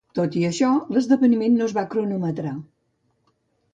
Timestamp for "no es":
1.59-1.75